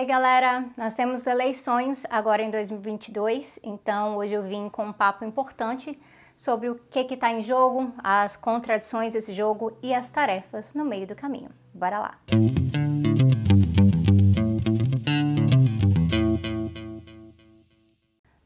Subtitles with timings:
[0.00, 5.26] aí, galera, nós temos eleições agora em 2022, então hoje eu vim com um papo
[5.26, 6.00] importante
[6.38, 11.06] sobre o que está em jogo, as contradições desse jogo e as tarefas no meio
[11.06, 11.50] do caminho.
[11.74, 12.18] Bora lá!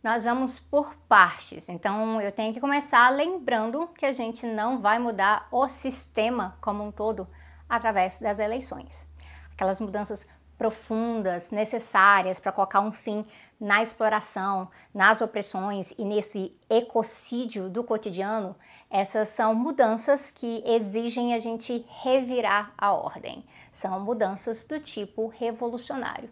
[0.03, 4.99] Nós vamos por partes, então eu tenho que começar lembrando que a gente não vai
[4.99, 7.29] mudar o sistema como um todo
[7.69, 9.07] através das eleições.
[9.53, 10.27] Aquelas mudanças
[10.57, 13.25] profundas, necessárias para colocar um fim
[13.61, 18.55] na exploração, nas opressões e nesse ecocídio do cotidiano,
[18.91, 23.45] essas são mudanças que exigem a gente revirar a ordem.
[23.73, 26.31] São mudanças do tipo revolucionário.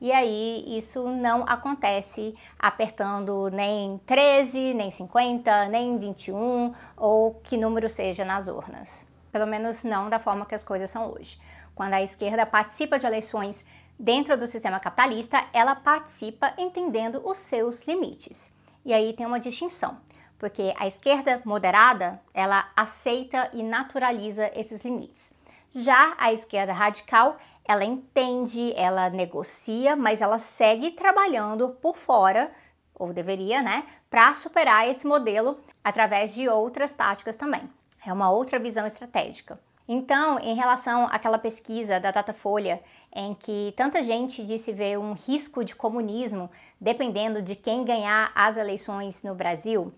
[0.00, 7.88] E aí isso não acontece apertando nem 13, nem 50, nem 21 ou que número
[7.88, 9.06] seja nas urnas.
[9.32, 11.40] Pelo menos não da forma que as coisas são hoje.
[11.74, 13.64] Quando a esquerda participa de eleições
[13.98, 18.52] dentro do sistema capitalista, ela participa entendendo os seus limites.
[18.84, 19.98] E aí tem uma distinção,
[20.38, 25.32] porque a esquerda moderada, ela aceita e naturaliza esses limites.
[25.70, 32.52] Já a esquerda radical, ela entende, ela negocia, mas ela segue trabalhando por fora,
[32.94, 37.68] ou deveria, né, para superar esse modelo através de outras táticas também.
[38.06, 39.58] É uma outra visão estratégica.
[39.86, 42.80] Então, em relação àquela pesquisa da Datafolha,
[43.14, 48.56] em que tanta gente disse ver um risco de comunismo dependendo de quem ganhar as
[48.56, 49.92] eleições no Brasil,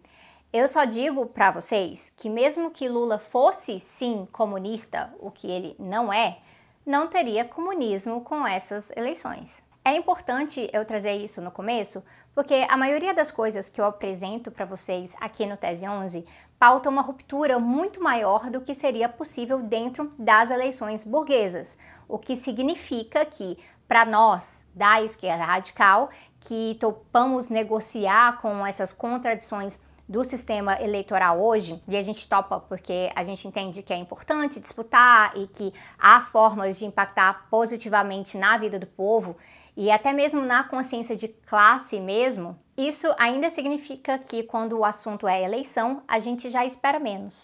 [0.52, 5.76] eu só digo para vocês que mesmo que Lula fosse sim comunista, o que ele
[5.78, 6.38] não é,
[6.84, 9.62] não teria comunismo com essas eleições.
[9.84, 12.02] É importante eu trazer isso no começo,
[12.34, 16.26] porque a maioria das coisas que eu apresento para vocês aqui no Tese 11
[16.58, 21.76] pauta uma ruptura muito maior do que seria possível dentro das eleições burguesas,
[22.08, 29.78] o que significa que, para nós da esquerda radical, que topamos negociar com essas contradições
[30.08, 34.60] do sistema eleitoral hoje, e a gente topa porque a gente entende que é importante
[34.60, 39.36] disputar e que há formas de impactar positivamente na vida do povo
[39.76, 45.26] e até mesmo na consciência de classe mesmo, isso ainda significa que quando o assunto
[45.26, 47.34] é eleição, a gente já espera menos.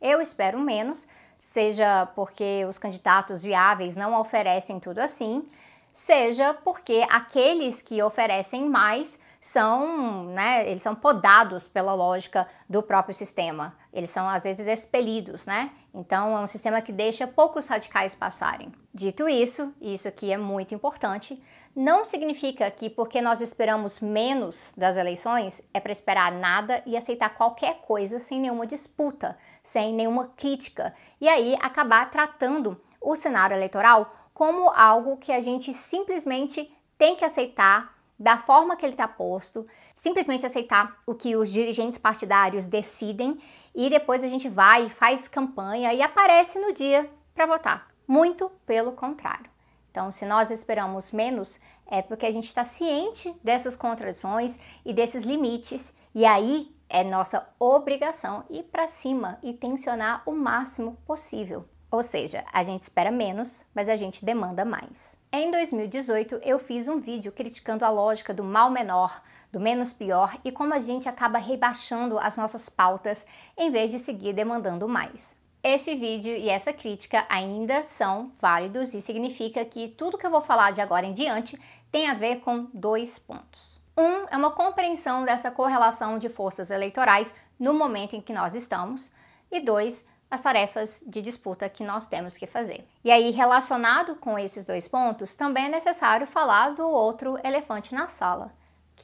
[0.00, 1.06] Eu espero menos,
[1.40, 5.48] seja porque os candidatos viáveis não oferecem tudo assim,
[5.92, 13.14] seja porque aqueles que oferecem mais são, né, eles são podados pela lógica do próprio
[13.14, 13.76] sistema.
[13.92, 15.70] Eles são às vezes expelidos, né?
[15.94, 18.72] Então é um sistema que deixa poucos radicais passarem.
[18.92, 21.40] Dito isso, e isso aqui é muito importante,
[21.74, 27.30] não significa que porque nós esperamos menos das eleições é para esperar nada e aceitar
[27.30, 34.14] qualquer coisa sem nenhuma disputa, sem nenhuma crítica, e aí acabar tratando o cenário eleitoral
[34.32, 39.66] como algo que a gente simplesmente tem que aceitar da forma que ele está posto,
[39.92, 43.40] simplesmente aceitar o que os dirigentes partidários decidem
[43.74, 47.88] e depois a gente vai, faz campanha e aparece no dia para votar.
[48.06, 49.50] Muito pelo contrário.
[49.90, 55.24] Então, se nós esperamos menos, é porque a gente está ciente dessas contradições e desses
[55.24, 61.64] limites, e aí é nossa obrigação ir para cima e tensionar o máximo possível.
[61.90, 65.16] Ou seja, a gente espera menos, mas a gente demanda mais.
[65.32, 69.22] Em 2018, eu fiz um vídeo criticando a lógica do mal menor,
[69.54, 73.24] do menos pior e como a gente acaba rebaixando as nossas pautas
[73.56, 75.38] em vez de seguir demandando mais.
[75.62, 80.40] Esse vídeo e essa crítica ainda são válidos e significa que tudo que eu vou
[80.40, 81.56] falar de agora em diante
[81.92, 83.80] tem a ver com dois pontos.
[83.96, 89.08] Um é uma compreensão dessa correlação de forças eleitorais no momento em que nós estamos,
[89.52, 92.84] e dois, as tarefas de disputa que nós temos que fazer.
[93.04, 98.08] E aí, relacionado com esses dois pontos, também é necessário falar do outro elefante na
[98.08, 98.52] sala,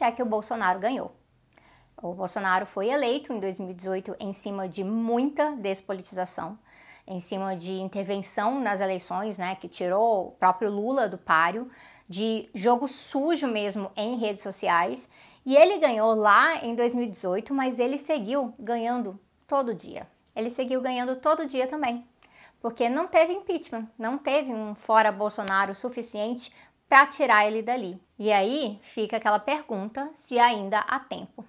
[0.00, 1.15] que é que o Bolsonaro ganhou.
[2.03, 6.59] O Bolsonaro foi eleito em 2018 em cima de muita despolitização,
[7.06, 11.71] em cima de intervenção nas eleições, né, que tirou o próprio Lula do páreo,
[12.09, 15.06] de jogo sujo mesmo em redes sociais.
[15.44, 20.08] E ele ganhou lá em 2018, mas ele seguiu ganhando todo dia.
[20.35, 22.06] Ele seguiu ganhando todo dia também,
[22.62, 26.50] porque não teve impeachment, não teve um fora Bolsonaro suficiente
[26.90, 28.02] para tirar ele dali.
[28.19, 31.46] E aí fica aquela pergunta se ainda há tempo.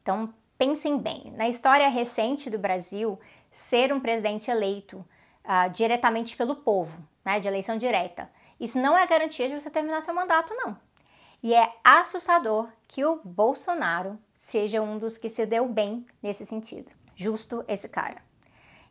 [0.00, 3.18] Então, pensem bem: na história recente do Brasil,
[3.50, 4.98] ser um presidente eleito
[5.44, 8.30] uh, diretamente pelo povo, né, de eleição direta,
[8.60, 10.78] isso não é garantia de você terminar seu mandato, não.
[11.42, 16.92] E é assustador que o Bolsonaro seja um dos que se deu bem nesse sentido.
[17.16, 18.22] Justo esse cara.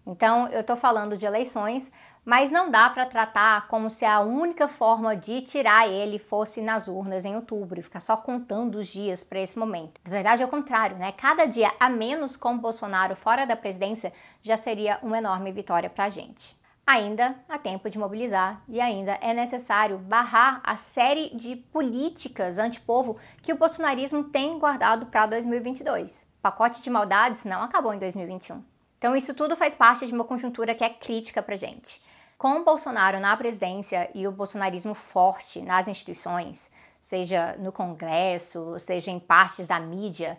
[0.05, 1.89] Então, eu estou falando de eleições
[2.25, 6.87] mas não dá para tratar como se a única forma de tirar ele fosse nas
[6.87, 10.01] urnas em outubro e ficar só contando os dias para esse momento.
[10.03, 11.11] Na verdade é o contrário, né?
[11.11, 14.11] Cada dia a menos com Bolsonaro fora da presidência
[14.41, 16.57] já seria uma enorme vitória para a gente.
[16.87, 23.17] Ainda há tempo de mobilizar e ainda é necessário barrar a série de políticas antipovo
[23.41, 26.21] que o bolsonarismo tem guardado para 2022.
[26.21, 28.63] O pacote de maldades não acabou em 2021.
[28.99, 31.99] Então isso tudo faz parte de uma conjuntura que é crítica para gente.
[32.37, 39.09] Com o Bolsonaro na presidência e o bolsonarismo forte nas instituições, seja no Congresso, seja
[39.09, 40.37] em partes da mídia,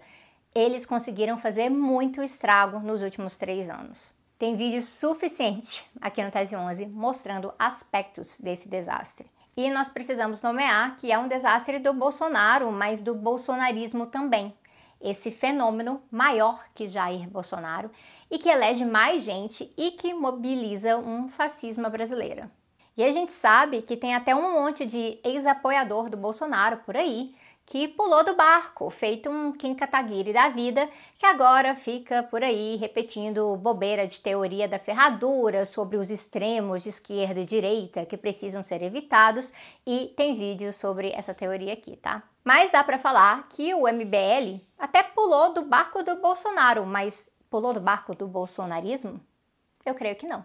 [0.55, 4.15] eles conseguiram fazer muito estrago nos últimos três anos.
[4.39, 9.27] Tem vídeo suficiente aqui no Tese 11 mostrando aspectos desse desastre.
[9.57, 14.55] E nós precisamos nomear que é um desastre do Bolsonaro, mas do bolsonarismo também.
[15.01, 17.91] Esse fenômeno maior que Jair Bolsonaro
[18.31, 22.51] e que elege mais gente e que mobiliza um fascismo brasileiro.
[22.97, 27.35] E a gente sabe que tem até um monte de ex-apoiador do Bolsonaro por aí
[27.67, 30.89] que pulou do barco, feito um Kim Kataguiri da vida,
[31.19, 36.91] que agora fica por aí repetindo bobeira de teoria da ferradura sobre os extremos de
[36.91, 39.53] esquerda e direita que precisam ser evitados
[39.85, 42.23] e tem vídeo sobre essa teoria aqui, tá?
[42.45, 47.73] Mas dá para falar que o MBL até pulou do barco do Bolsonaro, mas pulou
[47.73, 49.21] do barco do bolsonarismo?
[49.85, 50.45] Eu creio que não,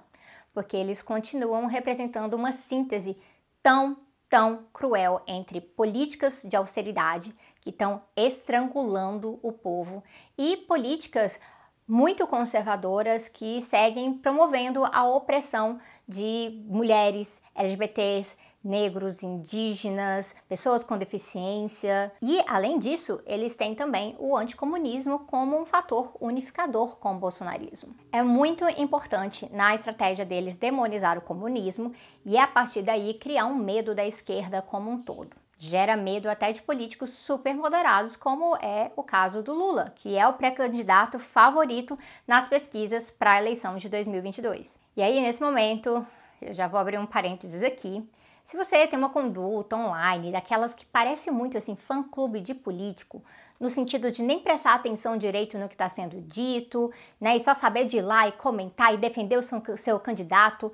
[0.54, 3.18] porque eles continuam representando uma síntese
[3.62, 3.98] tão,
[4.30, 10.04] tão cruel entre políticas de austeridade que estão estrangulando o povo
[10.38, 11.40] e políticas
[11.88, 22.12] muito conservadoras que seguem promovendo a opressão de mulheres, LGBTs, negros, indígenas, pessoas com deficiência.
[22.22, 27.96] E, além disso, eles têm também o anticomunismo como um fator unificador com o bolsonarismo.
[28.12, 31.94] É muito importante na estratégia deles demonizar o comunismo
[32.26, 35.36] e, a partir daí, criar um medo da esquerda como um todo.
[35.64, 40.28] Gera medo até de políticos super moderados, como é o caso do Lula, que é
[40.28, 41.98] o pré-candidato favorito
[42.28, 44.80] nas pesquisas para a eleição de 2022.
[44.98, 46.04] E aí, nesse momento,
[46.42, 48.04] eu já vou abrir um parênteses aqui.
[48.44, 53.24] Se você tem uma conduta online, daquelas que parece muito assim, fã-clube de político,
[53.60, 57.54] no sentido de nem prestar atenção direito no que está sendo dito, né, e só
[57.54, 60.72] saber de ir lá e comentar e defender o seu, seu candidato,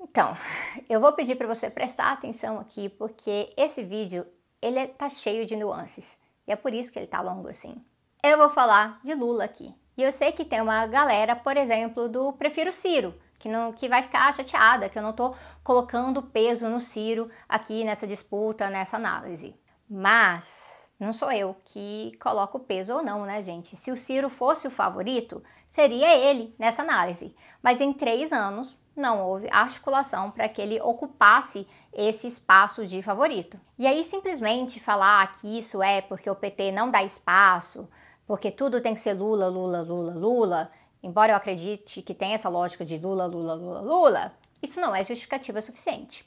[0.00, 0.36] então,
[0.88, 4.26] eu vou pedir para você prestar atenção aqui, porque esse vídeo,
[4.60, 7.74] ele é, tá cheio de nuances, e é por isso que ele tá longo assim.
[8.22, 12.08] Eu vou falar de Lula aqui, e eu sei que tem uma galera, por exemplo,
[12.08, 16.68] do Prefiro Ciro, que, não, que vai ficar chateada, que eu não estou colocando peso
[16.68, 19.54] no Ciro aqui nessa disputa, nessa análise.
[19.88, 23.76] Mas não sou eu que coloco peso ou não, né, gente?
[23.76, 27.34] Se o Ciro fosse o favorito, seria ele nessa análise.
[27.62, 33.60] Mas em três anos não houve articulação para que ele ocupasse esse espaço de favorito.
[33.78, 37.86] E aí simplesmente falar que isso é porque o PT não dá espaço,
[38.26, 40.70] porque tudo tem que ser Lula, Lula, Lula, Lula,
[41.02, 44.32] Embora eu acredite que tem essa lógica de Lula, Lula, Lula, Lula,
[44.62, 46.24] isso não é justificativa suficiente.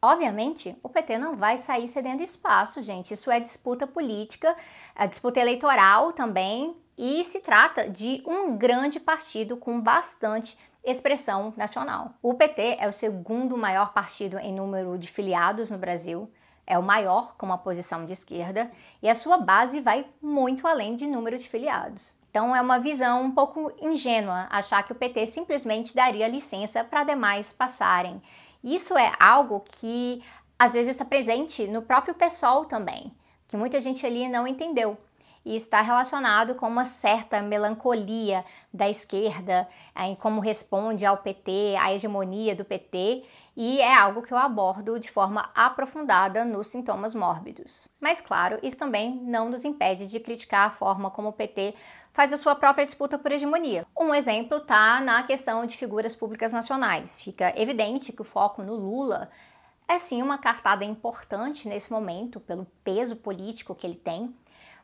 [0.00, 3.14] Obviamente, o PT não vai sair cedendo espaço, gente.
[3.14, 4.56] Isso é disputa política,
[4.94, 12.14] é disputa eleitoral também, e se trata de um grande partido com bastante expressão nacional.
[12.22, 16.30] O PT é o segundo maior partido em número de filiados no Brasil,
[16.66, 18.70] é o maior com uma posição de esquerda,
[19.02, 22.15] e a sua base vai muito além de número de filiados.
[22.36, 27.02] Então é uma visão um pouco ingênua achar que o PT simplesmente daria licença para
[27.02, 28.20] demais passarem.
[28.62, 30.22] Isso é algo que
[30.58, 33.10] às vezes está presente no próprio PSOL também,
[33.48, 34.98] que muita gente ali não entendeu.
[35.46, 39.66] E está relacionado com uma certa melancolia da esquerda
[39.96, 43.24] em como responde ao PT, à hegemonia do PT,
[43.56, 47.88] e é algo que eu abordo de forma aprofundada nos sintomas mórbidos.
[47.98, 51.74] Mas, claro, isso também não nos impede de criticar a forma como o PT
[52.16, 53.86] faz a sua própria disputa por hegemonia.
[53.94, 57.20] Um exemplo está na questão de figuras públicas nacionais.
[57.20, 59.28] Fica evidente que o foco no Lula
[59.86, 64.34] é sim uma cartada importante nesse momento, pelo peso político que ele tem,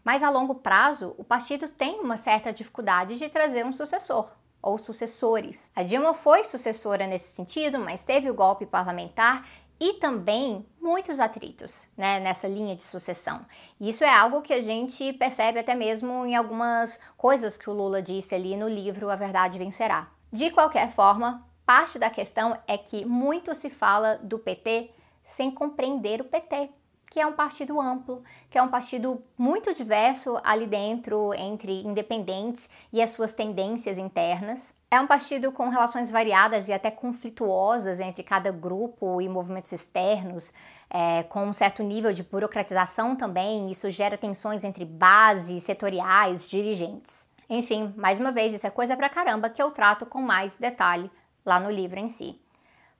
[0.04, 4.76] mas a longo prazo o partido tem uma certa dificuldade de trazer um sucessor ou
[4.76, 5.70] sucessores.
[5.74, 9.48] A Dilma foi sucessora nesse sentido, mas teve o golpe parlamentar
[9.82, 13.44] e também muitos atritos né, nessa linha de sucessão.
[13.80, 18.00] Isso é algo que a gente percebe até mesmo em algumas coisas que o Lula
[18.00, 20.08] disse ali no livro A Verdade Vencerá.
[20.32, 24.90] De qualquer forma, parte da questão é que muito se fala do PT
[25.24, 26.70] sem compreender o PT,
[27.10, 32.70] que é um partido amplo, que é um partido muito diverso ali dentro entre independentes
[32.92, 34.72] e as suas tendências internas.
[34.92, 40.52] É um partido com relações variadas e até conflituosas entre cada grupo e movimentos externos,
[40.90, 43.70] é, com um certo nível de burocratização também.
[43.70, 47.26] Isso gera tensões entre bases, setoriais, dirigentes.
[47.48, 51.10] Enfim, mais uma vez, isso é coisa pra caramba que eu trato com mais detalhe
[51.42, 52.38] lá no livro em si.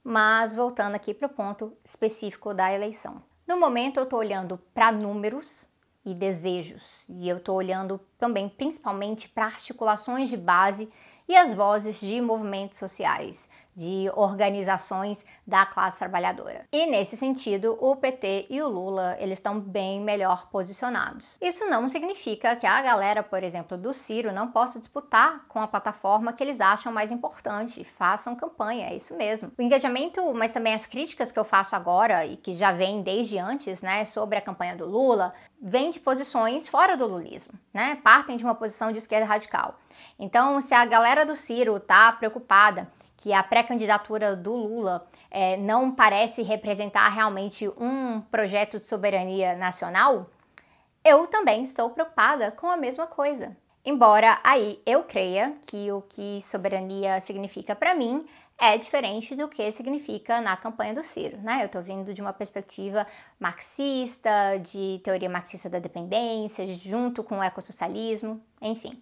[0.02, 3.22] Mas voltando aqui para o ponto específico da eleição.
[3.46, 5.68] No momento eu estou olhando para números
[6.06, 10.90] e desejos, e eu estou olhando também principalmente para articulações de base
[11.32, 16.66] e as vozes de movimentos sociais, de organizações da classe trabalhadora.
[16.72, 21.36] E nesse sentido, o PT e o Lula, eles estão bem melhor posicionados.
[21.40, 25.66] Isso não significa que a galera, por exemplo, do Ciro não possa disputar com a
[25.66, 29.50] plataforma que eles acham mais importante, façam campanha, é isso mesmo.
[29.58, 33.38] O engajamento, mas também as críticas que eu faço agora e que já vêm desde
[33.38, 37.98] antes, né, sobre a campanha do Lula, vêm de posições fora do lulismo, né?
[38.02, 39.78] Partem de uma posição de esquerda radical.
[40.18, 42.88] Então, se a galera do Ciro tá preocupada
[43.22, 50.28] que a pré-candidatura do Lula é, não parece representar realmente um projeto de soberania nacional,
[51.04, 53.56] eu também estou preocupada com a mesma coisa.
[53.84, 58.26] Embora aí eu creia que o que soberania significa para mim
[58.58, 61.62] é diferente do que significa na campanha do Ciro, né?
[61.62, 63.06] Eu estou vindo de uma perspectiva
[63.38, 69.00] marxista, de teoria marxista da dependência, junto com o ecossocialismo, enfim.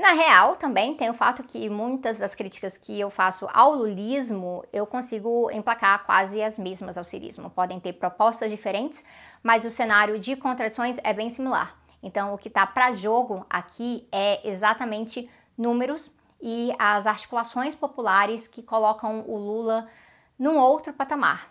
[0.00, 4.64] Na real, também tem o fato que muitas das críticas que eu faço ao lulismo
[4.72, 7.50] eu consigo emplacar quase as mesmas ao cirismo.
[7.50, 9.04] Podem ter propostas diferentes,
[9.42, 11.76] mas o cenário de contradições é bem similar.
[12.02, 18.62] Então, o que está para jogo aqui é exatamente números e as articulações populares que
[18.62, 19.86] colocam o Lula
[20.38, 21.46] num outro patamar.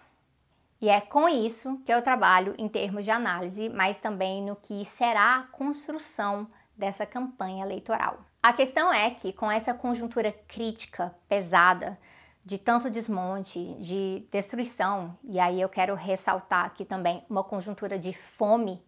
[0.82, 4.84] E é com isso que eu trabalho em termos de análise, mas também no que
[4.86, 8.27] será a construção dessa campanha eleitoral.
[8.41, 12.00] A questão é que, com essa conjuntura crítica pesada,
[12.46, 18.13] de tanto desmonte, de destruição, e aí eu quero ressaltar aqui também uma conjuntura de
[18.13, 18.81] fome.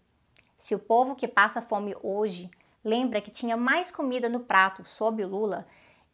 [0.58, 2.50] Se o povo que passa fome hoje
[2.84, 5.67] lembra que tinha mais comida no prato sob o Lula,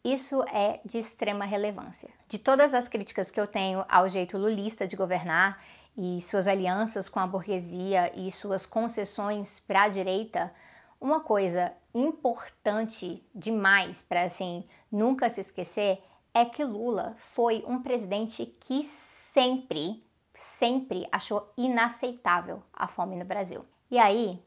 [0.04, 2.10] isso é de extrema relevância.
[2.28, 5.62] De todas as críticas que eu tenho ao jeito lulista de governar
[5.96, 10.52] e suas alianças com a burguesia e suas concessões para a direita,
[11.00, 16.02] uma coisa importante demais para assim nunca se esquecer
[16.34, 23.64] é que Lula foi um presidente que sempre, sempre achou inaceitável a fome no Brasil.
[23.90, 24.42] E aí,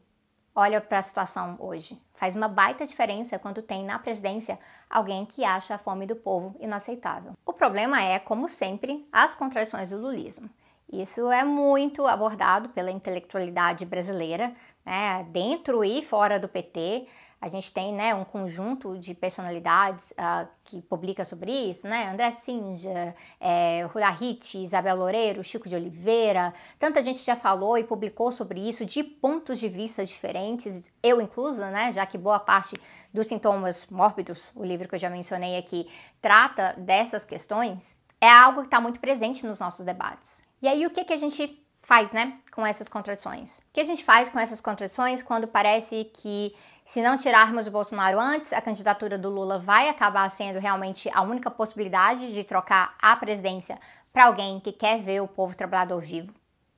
[0.54, 2.00] olha para a situação hoje.
[2.14, 6.56] Faz uma baita diferença quando tem na presidência alguém que acha a fome do povo
[6.60, 7.32] inaceitável.
[7.44, 10.48] O problema é, como sempre, as contradições do lulismo.
[10.92, 17.06] Isso é muito abordado pela intelectualidade brasileira, né, dentro e fora do PT.
[17.40, 22.08] A gente tem né, um conjunto de personalidades uh, que publica sobre isso, né?
[22.08, 24.16] André Sinja, é, Rula
[24.54, 26.54] Isabel Loureiro, Chico de Oliveira.
[26.78, 31.68] Tanta gente já falou e publicou sobre isso de pontos de vista diferentes, eu inclusa,
[31.68, 31.90] né?
[31.90, 32.76] Já que boa parte
[33.12, 38.60] dos sintomas mórbidos, o livro que eu já mencionei aqui, trata dessas questões, é algo
[38.60, 40.44] que está muito presente nos nossos debates.
[40.62, 43.58] E aí, o que, que a gente faz, né, com essas contradições?
[43.58, 47.70] O que a gente faz com essas contradições quando parece que se não tirarmos o
[47.70, 52.94] Bolsonaro antes, a candidatura do Lula vai acabar sendo realmente a única possibilidade de trocar
[53.00, 53.78] a presidência
[54.12, 56.34] para alguém que quer ver o povo trabalhador vivo?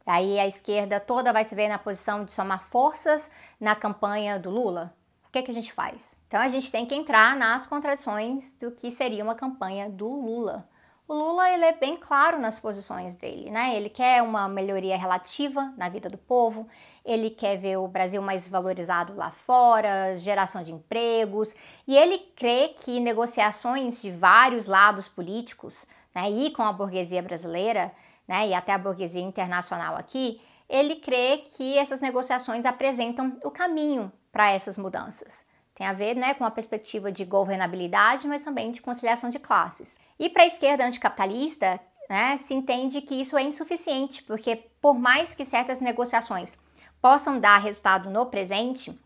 [0.07, 4.51] Aí a esquerda toda vai se ver na posição de somar forças na campanha do
[4.51, 4.95] Lula?
[5.27, 6.17] O que, que a gente faz?
[6.29, 10.69] Então a gente tem que entrar nas contradições do que seria uma campanha do Lula.
[11.07, 13.77] O Lula ele é bem claro nas posições dele, né?
[13.77, 16.67] Ele quer uma melhoria relativa na vida do povo,
[17.05, 21.55] ele quer ver o Brasil mais valorizado lá fora, geração de empregos,
[21.87, 27.93] e ele crê que negociações de vários lados políticos, né, e com a burguesia brasileira,
[28.27, 34.11] né, e até a burguesia internacional aqui, ele crê que essas negociações apresentam o caminho
[34.33, 35.44] para essas mudanças.
[35.75, 39.99] Tem a ver né, com a perspectiva de governabilidade, mas também de conciliação de classes.
[40.19, 45.35] E para a esquerda anticapitalista, né, se entende que isso é insuficiente, porque por mais
[45.35, 46.57] que certas negociações
[47.03, 48.97] possam dar resultado no presente,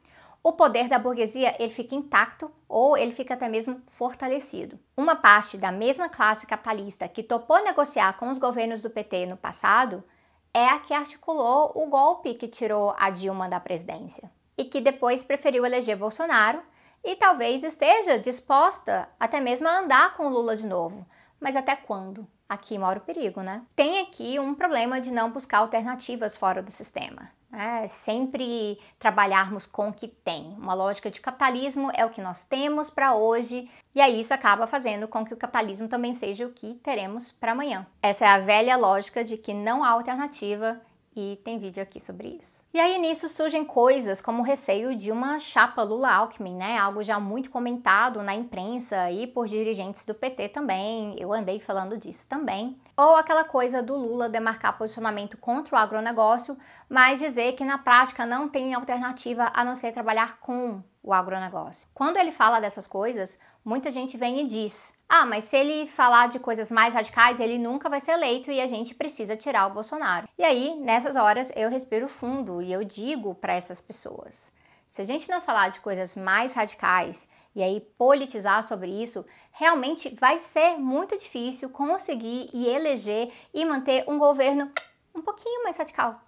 [0.42, 4.78] o poder da burguesia ele fica intacto ou ele fica até mesmo fortalecido.
[4.94, 9.38] Uma parte da mesma classe capitalista que topou negociar com os governos do PT no
[9.38, 10.04] passado
[10.52, 15.22] é a que articulou o golpe que tirou a Dilma da presidência e que depois
[15.22, 16.60] preferiu eleger Bolsonaro
[17.04, 21.06] e talvez esteja disposta até mesmo a andar com Lula de novo.
[21.40, 22.26] Mas até quando?
[22.48, 23.62] Aqui mora o perigo, né?
[23.76, 27.30] Tem aqui um problema de não buscar alternativas fora do sistema.
[27.50, 27.86] né?
[27.88, 30.56] Sempre trabalharmos com o que tem.
[30.58, 34.66] Uma lógica de capitalismo é o que nós temos para hoje, e aí isso acaba
[34.66, 37.86] fazendo com que o capitalismo também seja o que teremos para amanhã.
[38.02, 40.80] Essa é a velha lógica de que não há alternativa
[41.18, 42.62] e tem vídeo aqui sobre isso.
[42.72, 46.78] E aí nisso surgem coisas como o receio de uma chapa Lula-Alckmin, né?
[46.78, 51.16] Algo já muito comentado na imprensa e por dirigentes do PT também.
[51.18, 52.78] Eu andei falando disso também.
[52.96, 56.56] Ou aquela coisa do Lula demarcar posicionamento contra o agronegócio,
[56.88, 61.88] mas dizer que na prática não tem alternativa a não ser trabalhar com o agronegócio.
[61.94, 66.28] Quando ele fala dessas coisas, muita gente vem e diz: ah, mas se ele falar
[66.28, 69.72] de coisas mais radicais, ele nunca vai ser eleito e a gente precisa tirar o
[69.72, 70.28] Bolsonaro.
[70.36, 74.52] E aí, nessas horas, eu respiro fundo e eu digo para essas pessoas:
[74.86, 80.14] se a gente não falar de coisas mais radicais e aí politizar sobre isso, realmente
[80.14, 84.70] vai ser muito difícil conseguir e eleger e manter um governo
[85.14, 86.20] um pouquinho mais radical.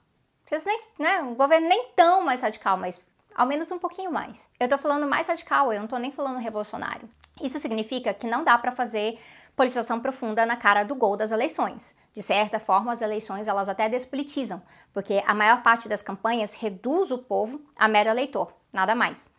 [0.46, 4.48] Vocês nem, né, um governo nem tão mais radical, mas ao menos um pouquinho mais.
[4.58, 7.08] Eu tô falando mais radical, eu não tô nem falando revolucionário.
[7.40, 9.18] Isso significa que não dá para fazer
[9.56, 11.96] politização profunda na cara do gol das eleições.
[12.12, 17.10] De certa forma, as eleições elas até despolitizam, porque a maior parte das campanhas reduz
[17.10, 19.30] o povo a mero eleitor, nada mais.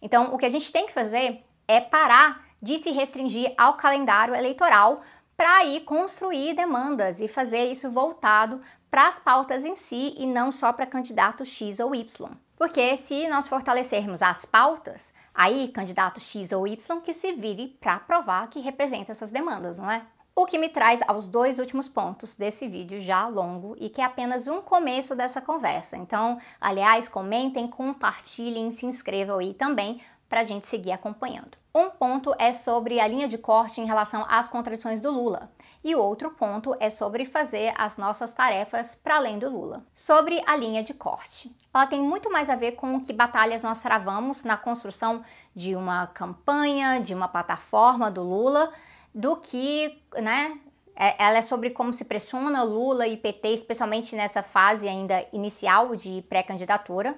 [0.00, 4.34] Então, o que a gente tem que fazer é parar de se restringir ao calendário
[4.34, 5.02] eleitoral
[5.36, 8.60] para ir construir demandas e fazer isso voltado
[8.96, 12.30] para as pautas em si e não só para candidato X ou Y.
[12.56, 17.98] Porque se nós fortalecermos as pautas, aí candidato X ou Y que se vire para
[17.98, 20.00] provar que representa essas demandas, não é?
[20.34, 24.04] O que me traz aos dois últimos pontos desse vídeo já longo e que é
[24.04, 25.98] apenas um começo dessa conversa.
[25.98, 31.58] Então, aliás, comentem, compartilhem, se inscrevam aí também para a gente seguir acompanhando.
[31.74, 35.50] Um ponto é sobre a linha de corte em relação às contradições do Lula.
[35.86, 39.86] E o outro ponto é sobre fazer as nossas tarefas para além do Lula.
[39.94, 41.56] Sobre a linha de corte.
[41.72, 45.22] Ela tem muito mais a ver com que batalhas nós travamos na construção
[45.54, 48.72] de uma campanha, de uma plataforma do Lula,
[49.14, 50.58] do que, né,
[50.96, 55.94] é, ela é sobre como se pressiona Lula e PT, especialmente nessa fase ainda inicial
[55.94, 57.14] de pré-candidatura,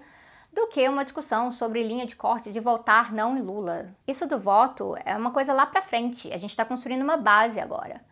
[0.52, 3.94] do que uma discussão sobre linha de corte de votar não em Lula.
[4.06, 7.58] Isso do voto é uma coisa lá para frente, a gente está construindo uma base
[7.58, 8.06] agora.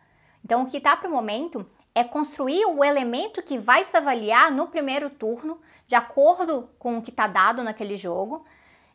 [0.47, 4.49] Então, o que está para o momento é construir o elemento que vai se avaliar
[4.49, 8.45] no primeiro turno, de acordo com o que está dado naquele jogo.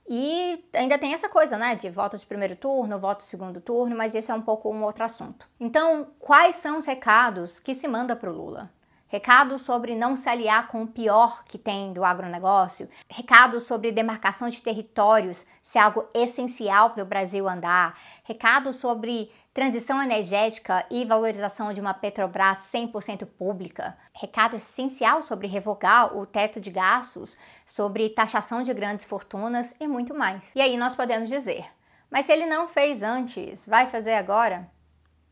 [0.08, 3.94] E ainda tem essa coisa, né, de voto de primeiro turno, voto de segundo turno,
[3.94, 5.46] mas esse é um pouco um outro assunto.
[5.60, 8.72] Então, quais são os recados que se manda para o Lula?
[9.12, 14.48] Recados sobre não se aliar com o pior que tem do agronegócio, recados sobre demarcação
[14.48, 17.94] de territórios, se é algo essencial para o Brasil andar,
[18.24, 26.16] recados sobre transição energética e valorização de uma Petrobras 100% pública, recado essencial sobre revogar
[26.16, 30.50] o teto de gastos, sobre taxação de grandes fortunas e muito mais.
[30.54, 31.66] E aí nós podemos dizer,
[32.10, 34.70] mas se ele não fez antes, vai fazer agora?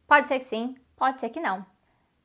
[0.06, 1.64] Pode ser que sim, pode ser que não.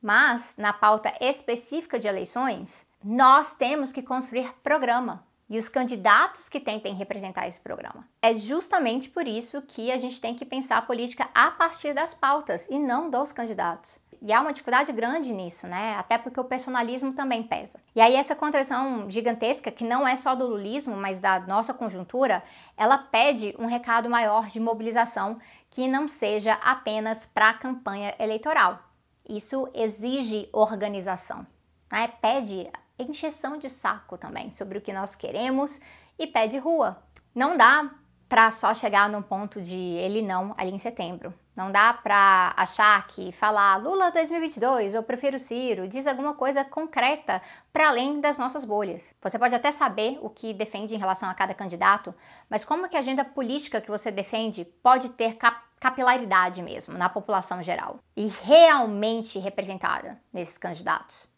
[0.06, 6.60] Mas na pauta específica de eleições, nós temos que construir programa e os candidatos que
[6.60, 8.06] tentem representar esse programa.
[8.22, 12.14] É justamente por isso que a gente tem que pensar a política a partir das
[12.14, 13.98] pautas e não dos candidatos.
[14.22, 15.96] E há uma dificuldade grande nisso, né?
[15.98, 17.80] Até porque o personalismo também pesa.
[17.92, 22.44] E aí essa contradição gigantesca, que não é só do lulismo, mas da nossa conjuntura,
[22.76, 28.85] ela pede um recado maior de mobilização que não seja apenas para a campanha eleitoral.
[29.28, 31.46] Isso exige organização,
[31.90, 32.08] né?
[32.20, 35.80] Pede encheção de saco também sobre o que nós queremos
[36.18, 37.02] e pé de rua.
[37.34, 37.90] Não dá
[38.28, 41.32] para só chegar num ponto de ele não ali em setembro.
[41.54, 47.40] Não dá para achar que falar Lula 2022 ou prefiro Ciro diz alguma coisa concreta
[47.72, 49.14] para além das nossas bolhas.
[49.22, 52.14] Você pode até saber o que defende em relação a cada candidato,
[52.50, 57.08] mas como que a agenda política que você defende pode ter cap capilaridade mesmo na
[57.08, 61.28] população geral e realmente representada nesses candidatos?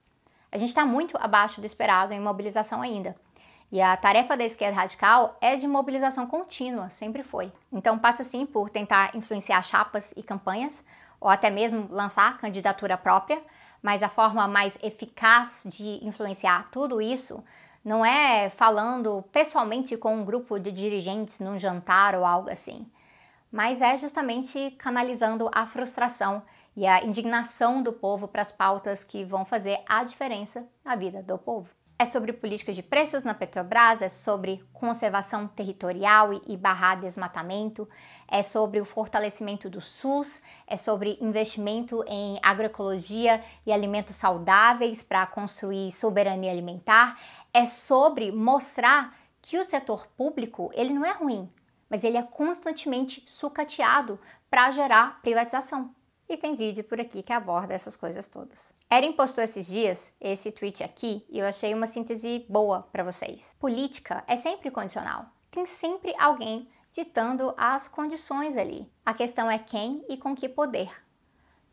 [0.50, 3.14] A gente está muito abaixo do esperado em mobilização ainda.
[3.70, 7.52] E a tarefa da esquerda radical é de mobilização contínua, sempre foi.
[7.70, 10.82] Então passa sim por tentar influenciar chapas e campanhas,
[11.20, 13.42] ou até mesmo lançar candidatura própria,
[13.82, 17.44] mas a forma mais eficaz de influenciar tudo isso
[17.84, 22.86] não é falando pessoalmente com um grupo de dirigentes num jantar ou algo assim,
[23.50, 26.42] mas é justamente canalizando a frustração
[26.76, 31.22] e a indignação do povo para as pautas que vão fazer a diferença na vida
[31.22, 31.68] do povo.
[32.00, 37.88] É sobre política de preços na Petrobras, é sobre conservação territorial e, e barrar desmatamento,
[38.28, 45.26] é sobre o fortalecimento do SUS, é sobre investimento em agroecologia e alimentos saudáveis para
[45.26, 47.18] construir soberania alimentar,
[47.52, 51.50] é sobre mostrar que o setor público ele não é ruim,
[51.88, 54.18] mas ele é constantemente sucateado
[54.50, 55.94] para gerar privatização.
[56.28, 58.72] E tem vídeo por aqui que aborda essas coisas todas.
[58.90, 63.54] Erin postou esses dias esse tweet aqui e eu achei uma síntese boa para vocês.
[63.58, 65.26] Política é sempre condicional.
[65.50, 68.90] Tem sempre alguém ditando as condições ali.
[69.04, 70.90] A questão é quem e com que poder.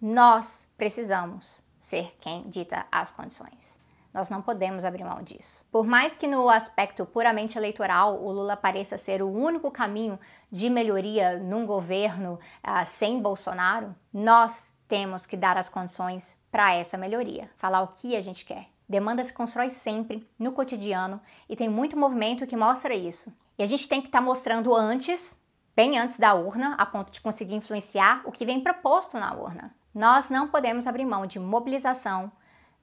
[0.01, 3.74] Nós precisamos ser quem dita as condições.
[4.15, 5.67] Nós não podemos abrir mão disso.
[5.69, 10.17] Por mais que no aspecto puramente eleitoral o Lula pareça ser o único caminho
[10.49, 16.97] de melhoria num governo uh, sem Bolsonaro, nós temos que dar as condições para essa
[16.97, 18.69] melhoria, falar o que a gente quer.
[18.87, 23.35] Demanda se constrói sempre, no cotidiano, e tem muito movimento que mostra isso.
[23.57, 25.37] E a gente tem que estar tá mostrando antes,
[25.75, 29.75] bem antes da urna, a ponto de conseguir influenciar o que vem proposto na urna.
[29.93, 32.31] Nós não podemos abrir mão de mobilização,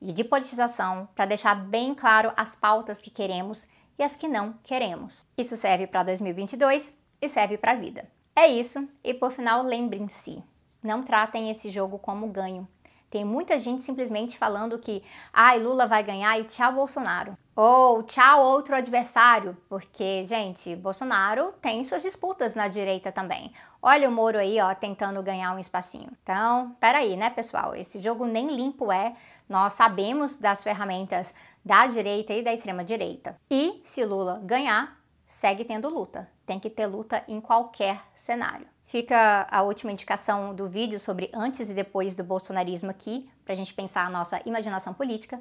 [0.03, 4.55] e de politização para deixar bem claro as pautas que queremos e as que não
[4.65, 5.25] queremos.
[5.39, 8.05] Isso serve para 2022 e serve para a vida.
[8.35, 10.43] É isso, e por final, lembrem-se:
[10.83, 12.67] não tratem esse jogo como ganho.
[13.09, 17.37] Tem muita gente simplesmente falando que ai, Lula vai ganhar e tchau Bolsonaro.
[17.55, 23.53] Ou tchau outro adversário, porque, gente, Bolsonaro tem suas disputas na direita também.
[23.83, 26.09] Olha o Moro aí, ó, tentando ganhar um espacinho.
[26.23, 27.75] Então, peraí, né, pessoal?
[27.75, 29.15] Esse jogo nem limpo é.
[29.53, 33.39] Nós sabemos das ferramentas da direita e da extrema direita.
[33.51, 36.27] E se Lula ganhar, segue tendo luta.
[36.47, 38.67] Tem que ter luta em qualquer cenário.
[38.87, 43.57] Fica a última indicação do vídeo sobre antes e depois do bolsonarismo aqui, para a
[43.57, 45.39] gente pensar a nossa imaginação política,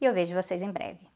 [0.00, 1.11] e eu vejo vocês em breve.